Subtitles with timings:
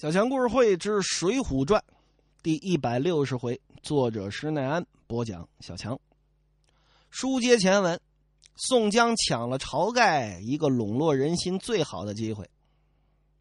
[0.00, 1.82] 小强故事会之《水浒传》
[2.40, 5.48] 第一百六十回，作者施耐庵播讲。
[5.58, 5.98] 小强，
[7.10, 8.00] 书接前文，
[8.54, 12.48] 宋江抢了晁盖一个笼络人心最好的机会。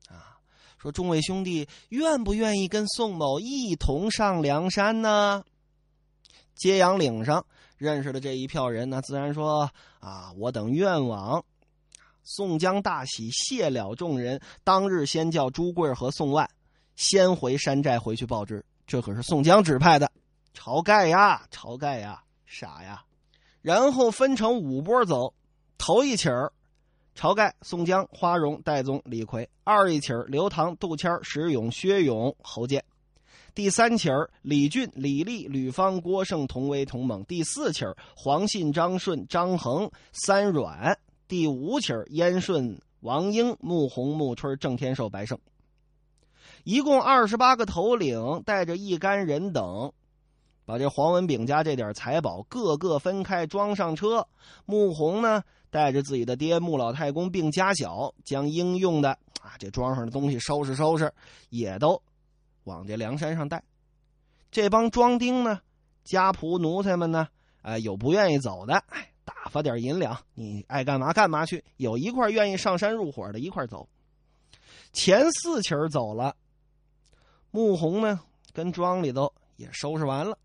[0.09, 0.41] 啊，
[0.79, 5.43] 说众位兄弟愿不愿意跟宋某一同上梁山呢？
[6.55, 7.45] 揭阳岭上
[7.77, 9.69] 认识的这一票人，那自然说
[9.99, 11.45] 啊，我等愿往。
[12.29, 14.37] 宋江大喜，谢了众人。
[14.61, 16.45] 当日先叫朱贵和宋万
[16.97, 20.11] 先回山寨回去报知，这可是宋江指派的。
[20.53, 23.01] 晁盖呀，晁盖呀，傻呀！
[23.61, 25.33] 然后分成五波走。
[25.77, 26.51] 头一起儿，
[27.17, 32.81] 晁盖、宋江、花荣、戴宗、李逵；二一起儿，刘唐、杜迁、石勇、薛勇、侯健；
[33.55, 40.97] 第三起儿，李俊、李立、吕方、郭盛同威同猛；第四起儿，黄信、张顺、张衡、三阮。
[41.27, 45.37] 第五起燕顺、王英、穆弘、穆春、郑天寿、白胜，
[46.63, 49.91] 一共二十八个头领，带着一干人等，
[50.65, 54.25] 把这黄文炳家这点财宝各个分开装上车。
[54.65, 59.09] 穆弘呢，带着自己的爹穆老太公并家小，将应用的
[59.41, 61.13] 啊这装上的东西收拾收拾，
[61.49, 62.01] 也都
[62.63, 63.61] 往这梁山上带。
[64.49, 65.59] 这帮庄丁呢，
[66.05, 67.27] 家仆奴才们呢，
[67.63, 69.11] 哎，有不愿意走的，哎。
[69.27, 71.61] 打发点银两，你爱干嘛干嘛去。
[71.75, 73.89] 有一块愿意上山入伙的，一块走。
[74.93, 76.33] 前四起儿走了，
[77.51, 78.21] 穆弘呢，
[78.53, 80.39] 跟庄里头也收拾完了。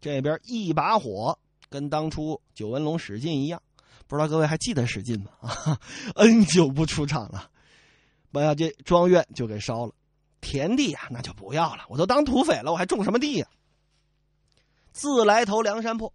[0.00, 1.38] 这边一把火，
[1.68, 3.62] 跟当初九纹龙史进一样。
[4.08, 5.30] 不知道各位还记得史进吗？
[5.40, 5.80] 啊
[6.16, 7.48] ，N 久不出场了，
[8.32, 9.94] 把这庄院就给烧了。
[10.40, 11.84] 田地啊，那就不要了。
[11.88, 13.46] 我都当土匪了，我还种什么地呀？
[14.90, 16.12] 自来投梁山泊。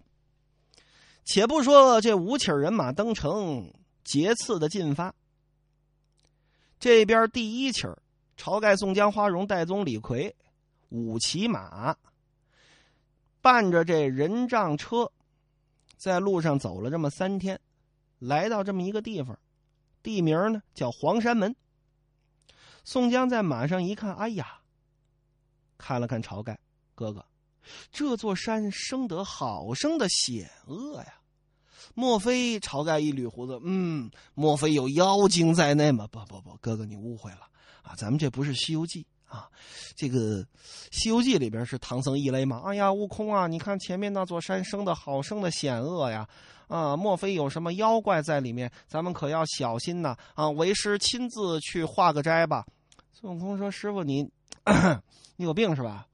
[1.26, 3.74] 且不说这五起人马登城
[4.04, 5.14] 劫刺的进发，
[6.80, 7.88] 这边第一起
[8.38, 10.36] 晁盖、宋江、花荣、戴宗、李逵
[10.90, 11.98] 五骑马，
[13.42, 15.12] 伴着这人仗车，
[15.98, 17.60] 在路上走了这么三天，
[18.20, 19.38] 来到这么一个地方，
[20.04, 21.56] 地名呢叫黄山门。
[22.84, 24.60] 宋江在马上一看，哎呀，
[25.80, 26.60] 看了看晁盖
[26.94, 27.26] 哥哥。
[27.92, 31.14] 这座山生得好生的险恶呀！
[31.94, 36.08] 莫非晁盖一捋胡子，嗯，莫非有妖精在内吗？
[36.12, 37.42] 不不不，哥哥你误会了
[37.84, 37.96] 啊！
[37.96, 39.48] 咱们这不是《西游记》啊，
[39.96, 40.44] 这个
[40.92, 42.62] 《西游记》里边是唐僧一雷嘛。
[42.66, 46.28] 哎呀，悟空啊，你看前面那座山生的好生的险恶呀！
[46.68, 48.70] 啊，莫非有什么妖怪在里面？
[48.88, 50.18] 咱们可要小心呐！
[50.34, 52.66] 啊，为师亲自去化个斋吧。
[53.14, 54.30] 孙悟空说：“师傅，你
[55.38, 56.06] 你有病是吧？”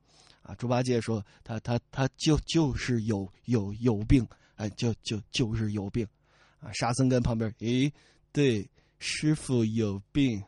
[0.55, 6.07] 猪八戒说：“他他他就就是有有有病，哎，就就就是有病。”
[6.61, 6.71] 啊！
[6.73, 7.91] 沙僧跟旁边，诶，
[8.31, 8.69] 对，
[8.99, 10.43] 师傅有病。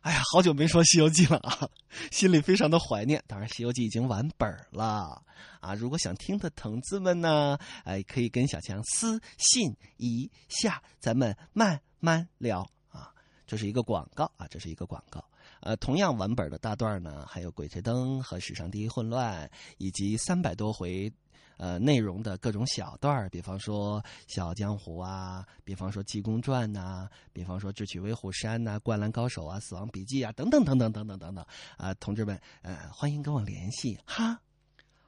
[0.00, 1.70] 哎呀，好久没说《西游记》了啊，
[2.10, 3.22] 心里非常的怀念。
[3.28, 5.22] 当然，《西游记》已经完本了
[5.60, 5.74] 啊。
[5.74, 13.14] 如果想听的同志们呢，哎，可以跟小强私信一下，咱们慢慢聊啊。
[13.46, 15.24] 这是一个广告啊，这是一个广告。
[15.60, 19.46] 呃，同样文本的大段呢，还有《鬼吹灯》和《史上第一混乱》，
[19.78, 21.12] 以及三百多回，
[21.58, 31.44] 呃，内容的各种小段比方说《笑傲江湖》啊，比方说《济公传》呐，比方说《智取威虎山》呐，《灌篮高手》啊，《死亡笔记》啊，等等等等等等等等。
[31.76, 34.40] 啊，同志们，呃，欢迎跟我联系哈。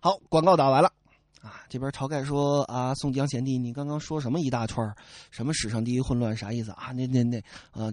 [0.00, 0.92] 好，广告打完了
[1.40, 1.64] 啊。
[1.68, 4.94] 这边晁盖说啊，宋江贤弟，你刚刚说什么一大串
[5.30, 6.92] 什么史上第一混乱，啥意思啊？
[6.92, 7.42] 那那那，
[7.72, 7.92] 呃，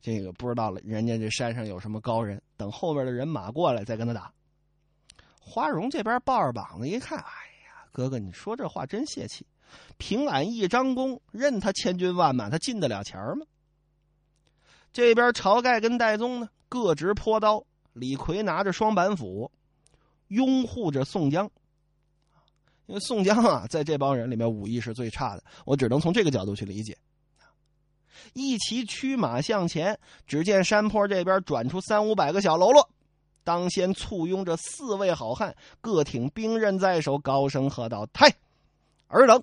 [0.00, 2.40] 这个不知道了，人家这山上有什么高人？
[2.56, 4.32] 等后面的人马过来再跟他打。
[5.38, 9.46] 花荣这边抱着膀子一看，哎呀，哥哥，你说这话真泄气！
[9.98, 13.46] 凭俺一张弓，任他千军万马，他进得了前吗？
[14.92, 19.50] 这边晁盖跟戴宗呢，各执坡刀；李逵拿着双板斧，
[20.28, 21.50] 拥护着宋江。
[22.86, 26.96] 因为宋江啊，在这帮人里面武艺是最差的，我只能从这个角度去理解。
[28.32, 32.88] 一骑驱马向前，只见山坡这边转出三五百个小喽啰，
[33.44, 38.32] 当先簇拥着四位好汉，各挺兵刃在手，高声喝道：“太，
[39.08, 39.42] 尔等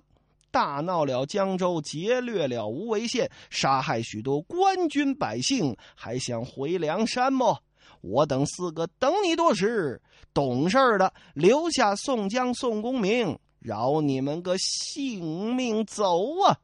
[0.52, 7.60] 大闹了江州，劫掠了无为县，杀害许多官军百姓，还想回梁山么？
[8.02, 10.02] 我等四个等你多时，
[10.34, 16.58] 懂事的留下宋江、宋公明，饶你们个性命走啊！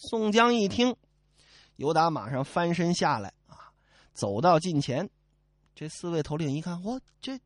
[0.00, 0.94] 宋江一听，
[1.74, 3.72] 由打马上翻身下来啊，
[4.12, 5.10] 走到近前，
[5.74, 7.36] 这四位头领一看，我，这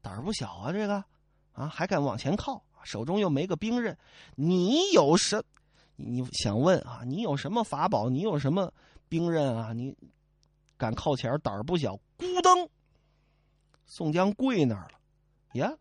[0.00, 1.04] 胆儿不小啊，这个
[1.52, 3.98] 啊还敢往前靠，手中又没个兵刃，
[4.36, 5.44] 你有什？
[5.96, 7.02] 你想问啊？
[7.04, 8.08] 你有什么法宝？
[8.08, 8.72] 你有什么
[9.08, 9.72] 兵刃啊？
[9.72, 9.96] 你
[10.76, 11.36] 敢靠前？
[11.40, 11.96] 胆儿不小！
[12.16, 12.68] 咕噔，
[13.84, 15.00] 宋江跪那儿了。
[15.54, 15.76] 呀，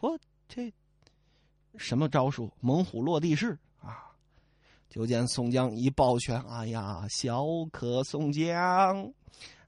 [0.00, 0.70] 我这
[1.78, 2.52] 什么招数？
[2.60, 3.58] 猛虎落地式！
[4.90, 9.10] 就见宋江一抱拳：“哎呀，小可宋江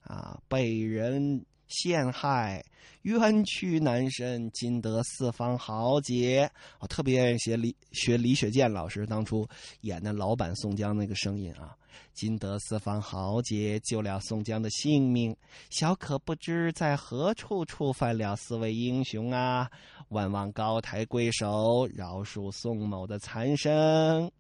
[0.03, 1.43] 啊，被人。”
[1.75, 2.63] 陷害，
[3.01, 6.51] 冤屈难伸，今得四方豪杰。
[6.81, 9.49] 我特别愿意学李学李雪健老师当初
[9.81, 11.75] 演的老版宋江那个声音啊。
[12.13, 15.35] 今得四方豪杰，救了宋江的性命。
[15.71, 19.71] 小可不知在何处触犯了四位英雄啊？
[20.11, 24.31] 万望高抬贵手，饶恕宋某的残生。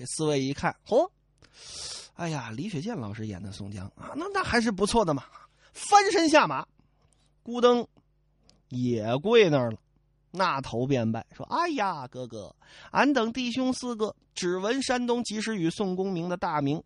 [0.00, 1.06] 这四位一看，嚯，
[2.14, 5.24] 哎呀，李雪健老师演的宋江啊，那那还是不错的嘛。
[5.74, 6.66] 翻身下马，
[7.44, 7.86] 咕噔，
[8.68, 9.76] 也跪那儿了，
[10.30, 12.56] 那头便拜说：“哎呀，哥哥，
[12.92, 16.82] 俺等弟兄四个只闻山东及时雨宋公明的大名，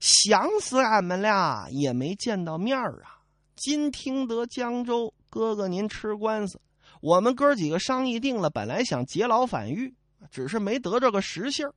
[0.00, 3.22] 想死俺们俩也没见到面儿啊！
[3.54, 6.60] 今听得江州哥哥您吃官司，
[7.00, 9.94] 我们哥几个商议定了，本来想劫牢反狱，
[10.28, 11.72] 只是没得着个实信儿。”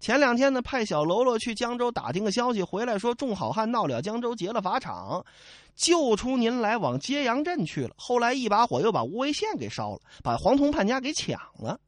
[0.00, 5.24] 前两天呢，派小喽啰去江州打听个消息，回来说众好汉闹了江州，劫了法场，
[5.74, 7.94] 救出您来往揭阳镇去了。
[7.96, 11.78] 后来一把火又把无为县给烧了，把黄铜判家给抢了。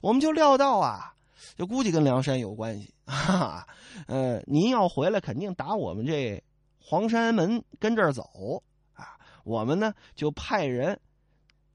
[0.00, 1.12] 我们就料到啊，
[1.56, 2.92] 就估计跟梁山有关系。
[3.06, 3.66] 哈哈，
[4.06, 6.42] 呃，您要回来，肯定打我们这
[6.78, 8.62] 黄山门跟这儿走
[8.94, 9.16] 啊。
[9.44, 10.98] 我们呢就派人。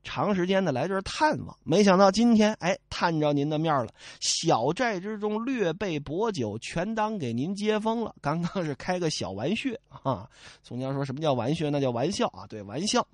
[0.03, 3.94] 长时间的来这儿探望，没想到今天哎探着您的面了。
[4.19, 8.15] 小寨之中略备薄酒，全当给您接风了。
[8.21, 10.30] 刚刚是开个小玩笑啊。
[10.63, 11.69] 宋江说什么叫玩笑？
[11.69, 13.07] 那叫玩笑啊，对，玩笑。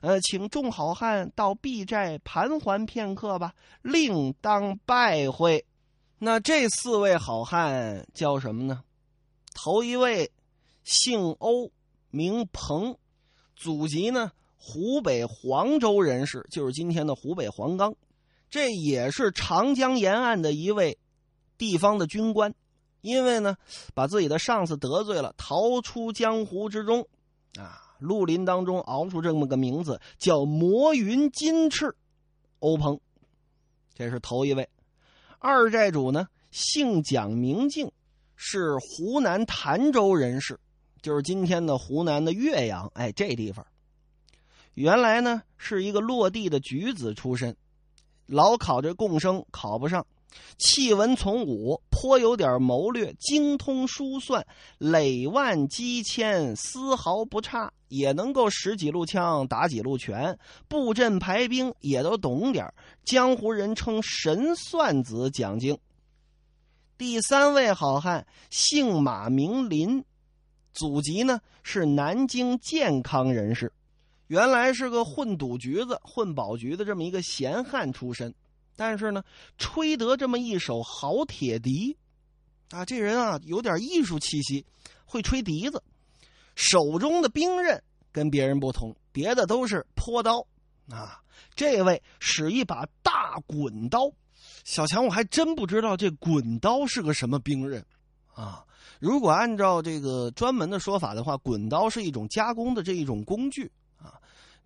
[0.00, 5.64] 呃，请众好汉到敝寨盘桓片刻吧，另当拜会。
[6.18, 8.82] 那这四位好汉叫什么呢？
[9.54, 10.30] 头一位
[10.82, 11.70] 姓欧，
[12.10, 12.98] 名鹏，
[13.56, 14.32] 祖籍呢？
[14.66, 17.94] 湖北黄州人士，就是今天的湖北黄冈，
[18.48, 20.96] 这也是长江沿岸的一位
[21.58, 22.54] 地方的军官，
[23.02, 23.58] 因为呢，
[23.92, 27.06] 把自己的上司得罪了，逃出江湖之中，
[27.58, 31.94] 啊，绿林当中熬出这么个名字，叫魔云金翅，
[32.60, 32.98] 欧鹏，
[33.94, 34.66] 这是头一位。
[35.38, 37.92] 二寨主呢，姓蒋名静，
[38.34, 40.58] 是湖南潭州人士，
[41.02, 43.66] 就是今天的湖南的岳阳，哎，这地方。
[44.74, 47.56] 原来呢是一个落地的举子出身，
[48.26, 50.04] 老考这贡生考不上，
[50.58, 54.44] 弃文从武，颇有点谋略，精通书算，
[54.78, 60.36] 累万积千，丝毫不差，也能够使几路枪，打几路拳，
[60.66, 62.66] 布阵排兵也都懂点
[63.04, 65.78] 江湖人称神算子蒋经。
[66.98, 70.04] 第三位好汉姓马名林，
[70.72, 73.72] 祖籍呢是南京健康人士。
[74.28, 78.34] 原来是个混赌局子、混宝局的这么一个闲汉出身，
[78.74, 79.22] 但是呢，
[79.58, 81.96] 吹得这么一手好铁笛，
[82.70, 84.64] 啊，这人啊有点艺术气息，
[85.04, 85.82] 会吹笛子，
[86.54, 90.46] 手中的兵刃跟别人不同，别的都是坡刀，
[90.88, 91.20] 啊，
[91.54, 94.10] 这位使一把大滚刀。
[94.64, 97.84] 小强，我还真不知道这滚刀是个什么兵刃，
[98.32, 98.64] 啊，
[98.98, 103.70] 如果按照这个专门的说法的话，滚刀是一种加工的这一种工具。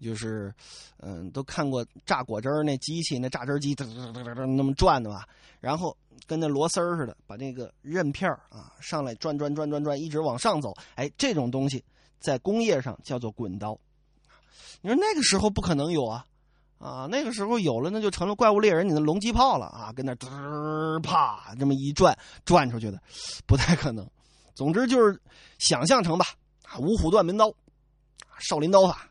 [0.01, 0.55] 就是，
[0.99, 5.27] 嗯，都看过榨果汁那机器，那榨汁机噔噔噔噔那么转的吧？
[5.61, 10.73] 然后跟那螺丝似的，把那个刃片啊上来转转转转转，一直往上走。
[10.95, 11.85] 哎，这种东西
[12.21, 13.77] 在工业上叫做滚刀。
[14.81, 16.25] 你说那个时候不可能有啊，
[16.79, 23.03] 啊，那个时候有了，那就成了怪物猎人你的龙击炮了啊，跟那嘚啪这么一转转出去的，
[23.47, 24.09] 不太可能。
[24.55, 25.21] 总之就是
[25.59, 26.27] 想象成吧，
[26.79, 27.53] 五虎断门刀，
[28.39, 29.09] 少林刀法。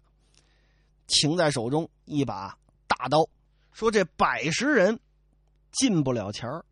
[1.07, 3.27] 擎在手中一把大刀，
[3.71, 4.99] 说这百十人
[5.71, 6.63] 进不了前儿，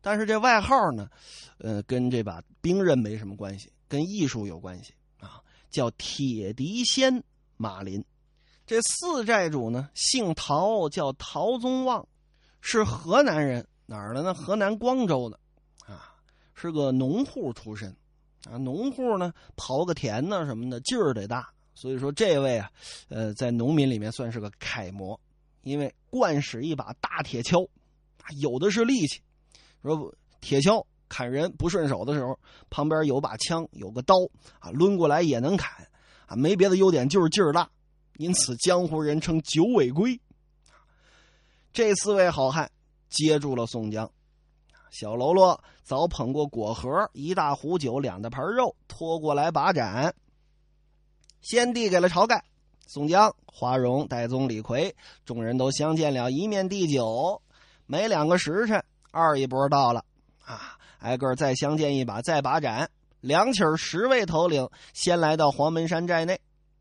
[0.00, 1.10] 但是这外号呢，
[1.58, 7.22] 呃，跟这把兵刃没什么关系，跟艺术有关系啊，叫铁笛仙
[7.56, 8.04] 马林。
[8.66, 12.06] 这四寨主呢，姓陶，叫陶宗旺，
[12.60, 14.34] 是河南人，哪儿的呢？
[14.34, 15.38] 河南光州的，
[15.86, 16.14] 啊，
[16.52, 17.96] 是个农户出身，
[18.50, 22.70] 啊，农户呢刨个田呢什么的劲儿得大，所以说这位啊，
[23.08, 25.20] 呃，在农民里面算是个楷模，
[25.62, 27.68] 因为惯使一把大铁锹，
[28.40, 29.20] 有的是力气。
[29.82, 32.36] 说铁锹砍人不顺手的时候，
[32.70, 34.14] 旁边有把枪，有个刀
[34.58, 35.86] 啊，抡过来也能砍
[36.26, 37.70] 啊，没别的优点，就是劲儿大，
[38.16, 40.18] 因此江湖人称九尾龟。
[41.74, 42.70] 这四位好汉
[43.10, 44.10] 接住了宋江。
[44.90, 50.14] 小喽啰早捧过果盒、一大壶酒、两大盘肉，拖过来把盏，
[51.48, 52.42] 先递给了晁盖、
[52.88, 54.92] 宋江、花荣、戴宗、李逵，
[55.24, 57.40] 众人都相见了，一面递酒。
[57.86, 60.04] 没两个时辰，二一波到了，
[60.44, 62.90] 啊，挨个再相见一把，再把盏。
[63.20, 66.40] 两起十位头领先来到黄门山寨内，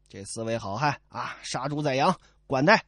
[0.09, 2.85] 这四位好汉啊，杀猪宰羊，管带。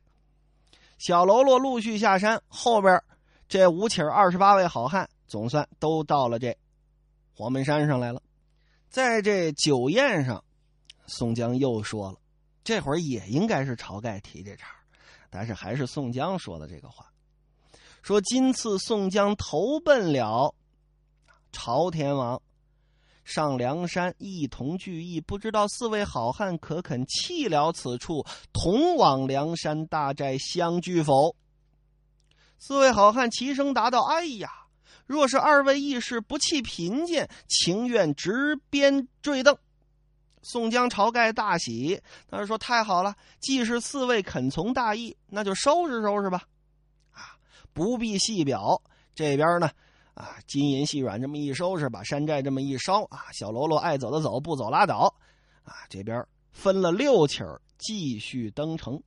[0.98, 3.00] 小喽啰陆续下山，后边。
[3.48, 6.57] 这五起二十八位好汉，总算都到了这
[7.36, 8.24] 黄门山上来了。
[8.89, 10.43] 在这酒宴上，
[11.07, 12.19] 宋江又说了，
[12.63, 14.67] 这会儿也应该是晁盖提这茬
[15.29, 17.11] 但是还是宋江说的这个话，
[18.01, 20.55] 说今次宋江投奔了
[21.51, 22.41] 朝天王，
[23.23, 31.35] 上梁山一同聚义，不知道四位好汉可肯弃了此处，同往梁山大寨相聚否？
[32.57, 34.49] 四位好汉齐声答道：“哎呀，
[35.05, 39.57] 若是二位义士不弃贫贱，情愿执鞭坠镫。”
[40.49, 43.13] 宋江、晁盖大喜，他说：“太好了！
[43.41, 46.41] 既是四位肯从大义，那就收拾收拾吧。
[47.11, 47.35] 啊，
[47.73, 48.81] 不必细表。
[49.13, 49.69] 这边呢，
[50.13, 55.13] 啊，金银细软这么一收拾，把山寨这么一烧，啊，小喽啰爱走的走，不走拉倒。
[55.65, 58.97] 啊，这边分了六起儿，继续登城。”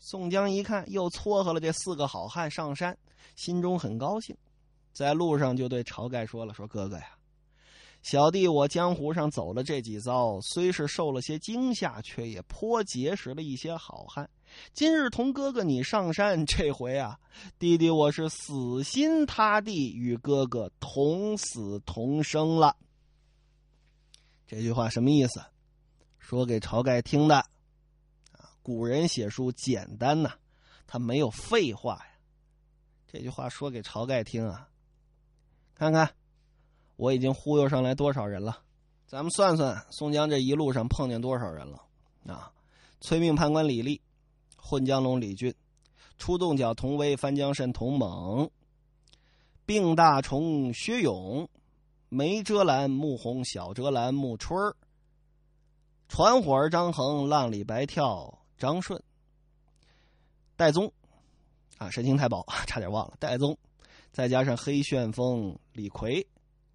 [0.00, 2.96] 宋江一看，又撮合了这四个好汉上山，
[3.36, 4.34] 心中很高兴，
[4.94, 7.08] 在路上就对晁盖说了：“说哥哥呀，
[8.02, 14.28] 小弟我江湖上走了这几遭，虽是受了些惊吓，却也颇结识了一些好汉。
[14.72, 17.18] 今日同哥哥你上山，这回啊，
[17.60, 22.76] 弟弟我是死心塌地与哥哥同死同生了。”
[24.46, 25.40] 这句话什么意思？
[26.18, 27.36] 说给晁盖听的。
[27.36, 27.48] 啊
[28.62, 30.32] 古人写书简单呐，
[30.86, 32.06] 他没有废话呀。
[33.06, 34.68] 这句话说给晁盖听啊，
[35.74, 36.14] 看看
[37.02, 38.60] 我已经忽悠上来多少人了。
[39.08, 41.82] 咱们算算，宋江这一路上碰见多少人了
[42.28, 42.52] 啊？
[43.00, 44.00] 催命判官李立、
[44.56, 45.52] 混江龙李俊、
[46.16, 48.48] 出洞角童威、翻江蜃童猛、
[49.66, 51.48] 病大虫薛勇、
[52.08, 54.76] 梅遮拦穆弘、小遮拦穆春儿、
[56.06, 58.38] 传火儿张衡、浪里白跳。
[58.56, 59.02] 张顺、
[60.54, 60.92] 戴宗，
[61.78, 63.58] 啊，神行太保， 差点忘了戴宗，
[64.12, 66.24] 再加上黑旋风李逵，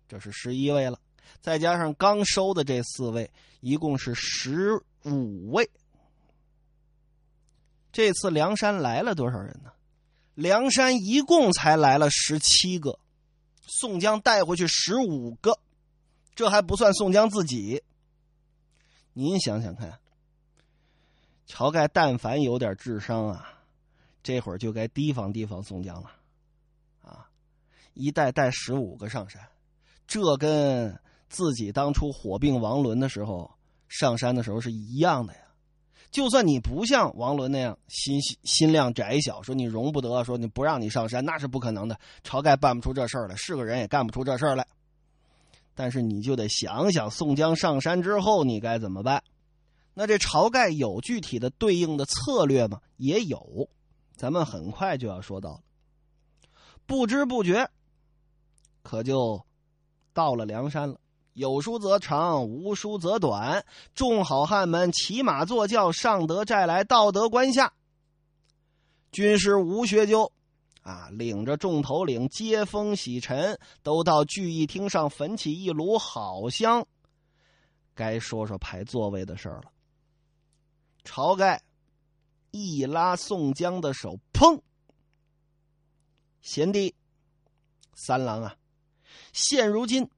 [0.07, 0.99] 这是十一位了。
[1.41, 4.73] 再加上刚收的这四位，一共是十
[5.03, 5.69] 五位。
[7.91, 9.71] 这次梁山来了多少人呢？
[10.33, 12.99] 梁山一共才来了十七个，
[13.61, 15.59] 宋江带回去十五个，
[16.35, 17.83] 这还不算宋江自己。
[19.13, 19.99] 您想想看。
[21.47, 23.63] 晁盖但凡有点智商啊，
[24.21, 26.11] 这会儿就该提防提防宋江了，
[27.01, 27.29] 啊，
[27.93, 29.47] 一带带十五个上山，
[30.07, 30.97] 这跟
[31.29, 33.51] 自己当初火并王伦的时候
[33.87, 35.39] 上山的时候是一样的呀。
[36.09, 41.99] 就算你不像王伦那样心心量窄小，说你容不得，说你不让你上山，那是不可能的。
[42.23, 44.65] 晁盖办不出这事儿来，是个人也干不出这事儿来。
[45.75, 49.21] 但是你就得想想，宋江上山之后你该怎么办。
[49.93, 52.79] 那这晁盖有具体的对应的策略吗？
[52.95, 53.69] 也有，
[54.15, 55.59] 咱们很快就要说到了。
[56.85, 57.69] 不知不觉，
[58.81, 59.45] 可就
[60.17, 60.99] 到了梁山了。
[61.33, 63.63] 有书则长，无书则短。
[63.93, 67.71] 众好汉们骑马坐轿上得寨来，到得关下。
[69.11, 70.31] 军师吴学究
[70.81, 76.83] 啊，领着众头领接风洗尘，都到聚义厅上焚起一炉好香。
[77.93, 79.71] 该说说排座位的事儿了。
[81.03, 81.61] 晁盖
[82.49, 84.59] 一拉宋江的手，砰！
[86.41, 86.95] 贤弟，
[87.93, 88.55] 三郎啊，
[89.33, 90.09] 现如今，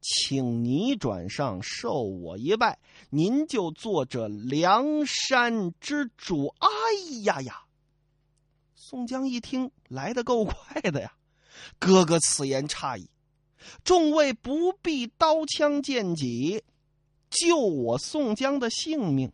[0.00, 2.78] 请你转上，受我一拜，
[3.10, 6.54] 您就做这梁山之主。
[6.58, 6.68] 哎
[7.22, 7.62] 呀呀！
[8.74, 11.14] 宋江一听，来的够快的呀！
[11.78, 13.10] 哥哥此言差矣，
[13.82, 16.62] 众位不必刀枪剑戟，
[17.28, 19.32] 救我宋江的性命。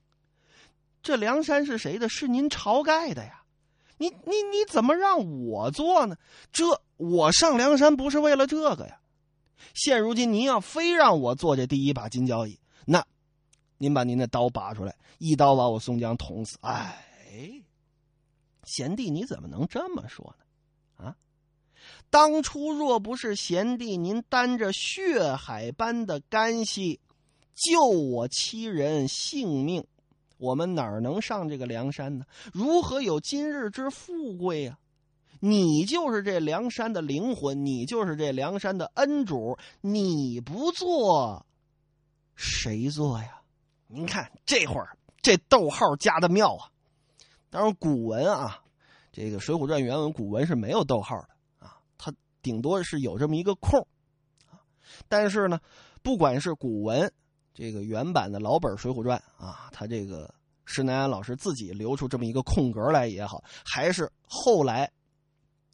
[1.02, 2.08] 这梁山是谁的？
[2.08, 3.41] 是您晁盖的呀！
[4.02, 6.16] 你你你怎么让我做呢？
[6.50, 8.98] 这我上梁山不是为了这个呀！
[9.74, 13.06] 现如今您要非让我做这第一把金交椅，那
[13.78, 16.58] 您把您的刀拔出来，一刀把我宋江捅死。
[16.62, 17.62] 哎，
[18.64, 21.06] 贤弟你怎么能这么说呢？
[21.06, 21.16] 啊，
[22.10, 26.98] 当初若不是贤弟您担着血海般的干系
[27.54, 29.86] 救我妻人性命，
[30.42, 32.24] 我们哪能上这个梁山呢？
[32.52, 34.76] 如何有今日之富贵呀？
[35.38, 41.46] 你就是这梁山的灵魂，你就是这梁山的恩主，你不做，
[42.34, 43.40] 谁做呀？
[43.86, 46.66] 您看这会儿这逗号加的妙啊！
[47.48, 48.64] 当然古文啊，
[49.12, 51.28] 这个《水浒传》原文古文是没有逗号的
[51.64, 53.86] 啊，它顶多是有这么一个空。
[55.08, 55.60] 但是呢，
[56.02, 57.12] 不管是古文
[57.54, 60.32] 这个原版的老本《水浒传》啊，他这个
[60.64, 64.90] 施耐庵老师自己留出这么一个空格来也好，还是后来。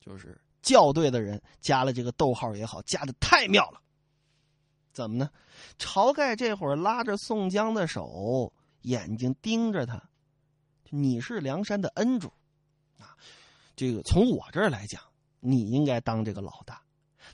[0.00, 3.80] 就是校对的人加了这个逗号也好，加的太妙了。
[4.92, 5.28] 怎么呢？
[5.78, 10.02] 晁盖这会儿拉着宋江的手，眼睛盯着他。
[10.88, 12.32] 你是梁山的恩主
[12.98, 13.14] 啊，
[13.76, 15.02] 这个从我这儿来讲，
[15.40, 16.82] 你应该当这个老大。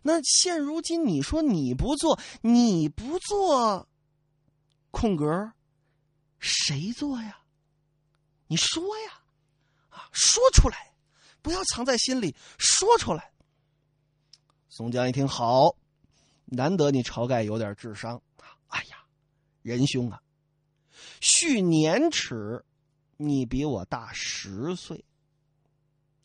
[0.02, 3.86] 那现如今你说你不做，你不做，
[4.94, 5.52] 空格，
[6.38, 7.40] 谁做呀？
[8.46, 9.20] 你说呀，
[9.90, 10.94] 啊，说出来。
[11.42, 13.32] 不要藏在心里，说出来。
[14.70, 15.76] 宋江一听，好，
[16.46, 18.22] 难得你晁盖有点智商
[18.68, 19.04] 哎呀，
[19.62, 20.22] 仁兄啊，
[21.20, 22.64] 续年齿，
[23.16, 25.04] 你比我大十岁。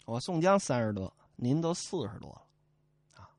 [0.06, 3.30] 我宋江三十多，您都四十多了啊！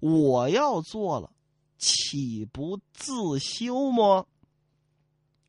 [0.00, 1.32] 我要做了，
[1.78, 4.26] 岂不自修么？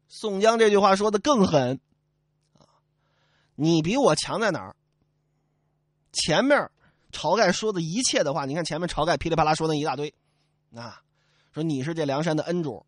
[0.09, 1.79] 宋江这句话说的更狠
[2.57, 2.65] 啊！
[3.55, 4.75] 你比我强在哪儿？
[6.11, 6.69] 前面
[7.11, 10.13] 晁盖说的一切的话，你看前面晁盖噼里啪啦说那一大堆，
[10.75, 11.01] 啊，
[11.53, 12.83] 说你是这梁山的恩主，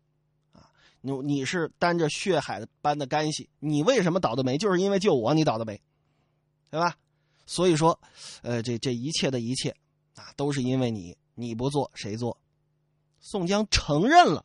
[0.52, 0.68] 啊，
[1.00, 4.58] 你你是担着血海般的干系，你为什么倒的霉？
[4.58, 5.80] 就是因为救我，你倒的霉，
[6.70, 6.96] 对吧？
[7.46, 7.98] 所以说，
[8.42, 9.76] 呃，这这一切的一切，
[10.16, 12.36] 啊，都是因为你，你不做谁做？
[13.20, 14.44] 宋江承认了，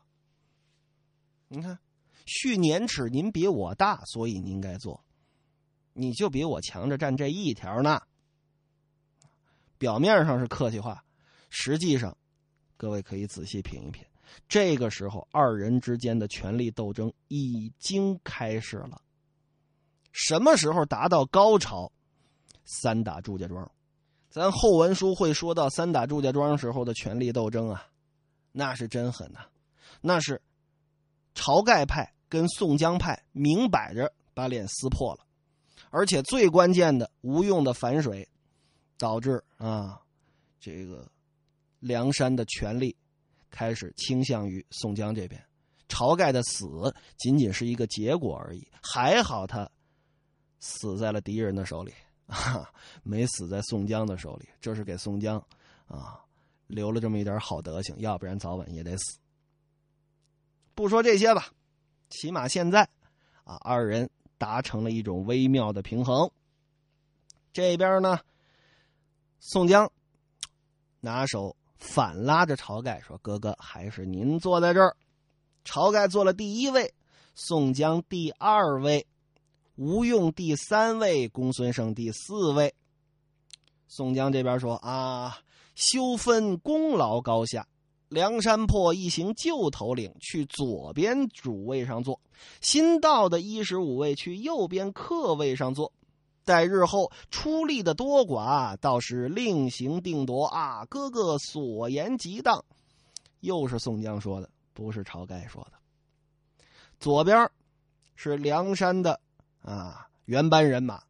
[1.47, 1.80] 你看，
[2.27, 5.03] 续年齿，您比我大，所以您应该做，
[5.93, 8.01] 你就比我强着占这一条呢。
[9.79, 11.03] 表面上是客气话，
[11.49, 12.15] 实际上，
[12.75, 14.05] 各位可以仔细品一品。
[14.47, 19.01] 这个时候，二人之间的权力斗争已经开始了。
[20.11, 21.91] 什么时候达到高潮？
[22.65, 23.71] 三打祝家庄，
[24.29, 27.87] 咱后文书会说到三打祝家庄时候的权力斗争啊，
[28.51, 29.39] 那是真狠呐！
[30.01, 30.41] 那是
[31.33, 35.25] 晁盖派跟宋江派明摆着把脸撕破了，
[35.89, 38.27] 而且最关键的无用的反水。
[38.99, 40.01] 导致啊，
[40.59, 41.07] 这个
[41.79, 42.97] 梁山的权力
[43.51, 45.39] 开始倾向于宋江这边。
[45.87, 46.65] 晁盖的死
[47.19, 49.69] 仅仅是一个结果而已，还好他
[50.59, 51.93] 死在了敌人的手里
[52.25, 52.67] 啊，
[53.03, 54.49] 没死在宋江的手里。
[54.59, 55.37] 这是给宋江
[55.85, 56.19] 啊
[56.65, 59.19] 留了这么一点好德行，要不然早晚也得死。
[60.73, 61.53] 不说这些吧，
[62.10, 62.88] 起码现在
[63.43, 66.30] 啊，二人达成了一种微妙的平衡。
[67.54, 68.20] 这边呢。
[69.39, 69.89] 宋江
[71.00, 74.98] 拿手反拉着晁盖说：“哥哥，还是您坐在这儿。”
[75.63, 76.91] 晁盖坐了第一位，
[77.36, 79.06] 宋江第二位，
[79.76, 82.74] 吴用第三位，公孙胜第四位。
[83.88, 85.38] 宋江这边说：“啊，
[85.76, 87.67] 休分功劳高下，
[88.10, 92.20] 梁山泊一行旧头领去左边主位上坐，
[92.62, 95.91] 新到的一十五位去右边客位上坐。”
[96.46, 100.86] 待日后出力的多寡，倒是另行定夺啊！
[100.86, 102.63] 哥哥所言极当，
[103.41, 105.74] 又是宋江说的，不是晁盖说的。
[107.02, 107.52] 左边
[108.15, 109.20] 是梁山的
[109.62, 111.04] 啊原班人马：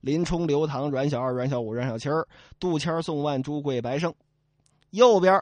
[0.00, 2.26] 林冲、刘唐、阮小二、阮小五、阮小七儿、
[2.58, 4.12] 杜谦、宋万、朱贵、白胜。
[4.90, 5.40] 右边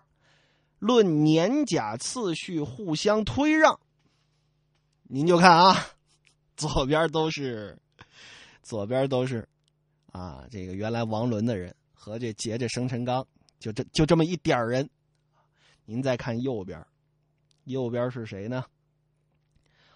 [0.79, 3.79] 论年甲次序，互相推让。
[5.03, 5.75] 您就看啊，
[6.57, 7.79] 左边都是。
[8.63, 9.49] 左边都是，
[10.13, 13.27] 啊，这个原来王伦的人和这结着生辰纲，
[13.59, 14.91] 就这就这么一点人。
[15.87, 16.87] 您再看右边，
[17.65, 18.63] 右边是谁呢？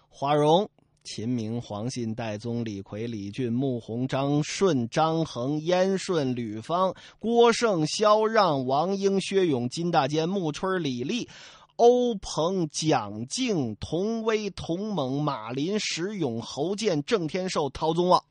[0.09, 0.67] 华容、
[1.03, 11.27] 秦明、黄信、戴宗、李逵、李俊、穆弘、张顺、张衡、燕顺、吕方、郭盛、萧让、王英、薛勇、金大坚、穆春、李立、
[11.75, 18.23] 欧鹏、蒋敬、童威、童猛、马林、石勇、侯健、郑天寿、陶宗旺。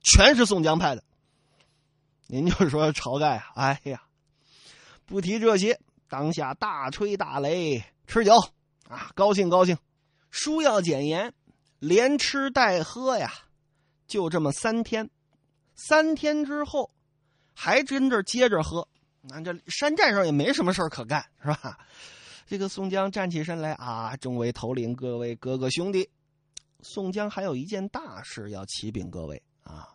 [0.00, 1.04] 全是宋江派的，
[2.28, 4.02] 您就说晁盖啊，哎呀，
[5.04, 5.78] 不提这些，
[6.08, 8.32] 当下大吹大擂，吃酒
[8.88, 9.76] 啊，高兴高兴。
[10.30, 11.34] 书要简言，
[11.78, 13.32] 连吃带喝呀，
[14.06, 15.08] 就这么三天。
[15.74, 16.90] 三天之后，
[17.54, 18.86] 还真这接着喝。
[19.22, 21.78] 那这山寨上也没什么事可干，是吧？
[22.46, 26.08] 这个宋江站起身来啊，众位头领，各位哥哥兄弟，
[26.80, 29.88] 宋江还有一件大事要启禀各位啊。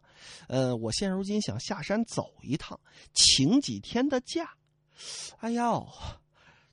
[0.47, 2.79] 呃，我现如今想下山走一趟，
[3.13, 4.51] 请几天的假。
[5.39, 5.87] 哎呦，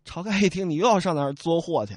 [0.04, 1.96] 晁盖一听你又要上那儿作货去，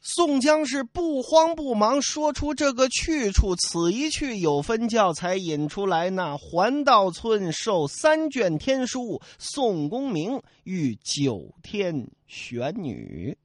[0.00, 13.36] 宋江是不慌不忙说出这个去处，此一去有分教才引出来那环道村受三卷天书，宋公明遇九天玄女。